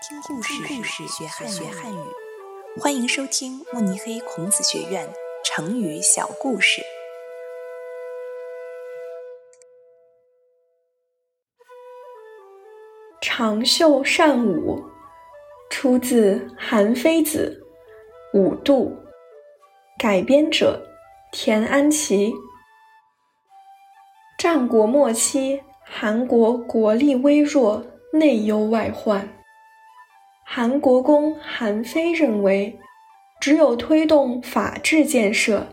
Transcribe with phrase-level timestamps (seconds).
[0.00, 1.98] 听故事，故事学汉学汉语。
[2.80, 5.12] 欢迎收听慕尼黑孔子学院
[5.44, 6.80] 成语小故事。
[13.20, 14.80] 长袖善舞，
[15.68, 17.60] 出自《韩非子·
[18.38, 18.90] 五度》，
[19.98, 20.80] 改编者
[21.32, 22.32] 田安琪。
[24.38, 29.28] 战国末期，韩国国力微弱，内忧外患。
[30.50, 32.74] 韩国公韩非认为，
[33.38, 35.66] 只有推动法治建设，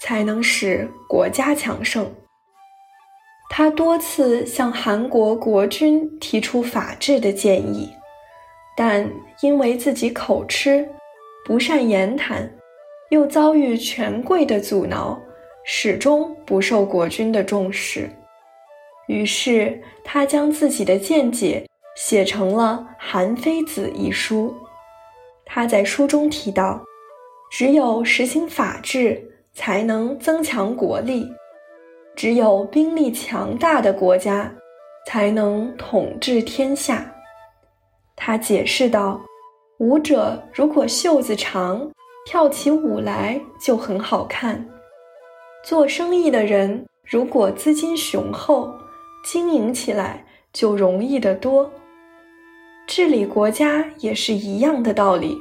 [0.00, 2.10] 才能使国家强盛。
[3.50, 7.90] 他多次向韩国国君提出法治的建议，
[8.74, 9.06] 但
[9.42, 10.88] 因为自己口吃，
[11.44, 12.50] 不善言谈，
[13.10, 15.20] 又遭遇权贵的阻挠，
[15.62, 18.08] 始终不受国君的重视。
[19.08, 21.66] 于是，他将自己的见解。
[21.94, 24.54] 写成了《韩非子》一书。
[25.44, 26.80] 他在书中提到，
[27.50, 29.22] 只有实行法治，
[29.52, 31.24] 才能增强国力；
[32.16, 34.50] 只有兵力强大的国家，
[35.06, 37.04] 才能统治天下。
[38.16, 39.20] 他解释道
[39.78, 41.90] ：“舞者如果袖子长，
[42.24, 44.56] 跳起舞来就很好看；
[45.62, 48.72] 做生意的人如果资金雄厚，
[49.22, 51.70] 经营起来就容易得多。”
[52.94, 55.40] 治理国家也是一样的道理。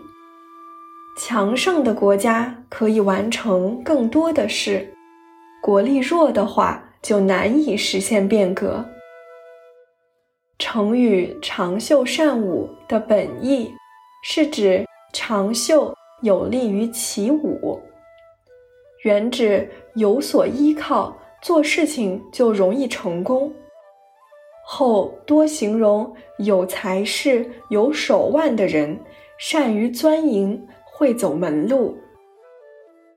[1.17, 4.89] 强盛的国家可以完成更多的事，
[5.61, 8.85] 国力弱的话就难以实现变革。
[10.59, 13.69] 成语“长袖善舞”的本意
[14.23, 17.77] 是指长袖有利于起舞，
[19.03, 23.52] 原指有所依靠，做事情就容易成功。
[24.73, 28.97] 后多形容有才识、有手腕的人，
[29.38, 31.97] 善于钻营，会走门路。